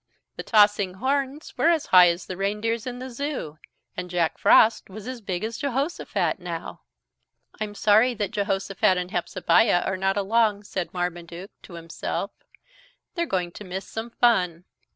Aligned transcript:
The 0.35 0.41
tossing 0.41 0.95
horns 0.95 1.55
were 1.59 1.69
as 1.69 1.85
high 1.93 2.07
as 2.07 2.25
the 2.25 2.35
reindeer's 2.35 2.87
in 2.87 2.97
the 2.97 3.11
Zoo, 3.11 3.59
and 3.95 4.09
Jack 4.09 4.39
Frost 4.39 4.89
was 4.89 5.07
as 5.07 5.21
big 5.21 5.43
as 5.43 5.59
Jehosophat 5.59 6.39
now. 6.39 6.81
"I'm 7.59 7.75
sorry 7.75 8.15
that 8.15 8.31
Jehosophat 8.31 8.97
and 8.97 9.11
Hepzebiah 9.11 9.83
are 9.85 9.97
not 9.97 10.17
along," 10.17 10.63
said 10.63 10.91
Marmaduke 10.91 11.51
to 11.61 11.73
himself, 11.73 12.31
"they're 13.13 13.27
going 13.27 13.51
to 13.51 13.63
miss 13.63 13.87
some 13.87 14.09
fun." 14.09 14.65